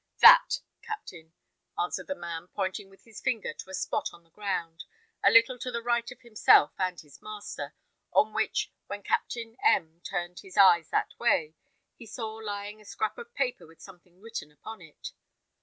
[0.17, 1.33] "That, captain,"
[1.77, 4.83] answered the man, pointing with his finger to a spot on the ground,
[5.23, 7.75] a little to the right of himself and his master,
[8.11, 11.53] on which, when Captain M turned his eyes that way,
[11.93, 15.09] he saw lying a scrap of paper with something written upon it.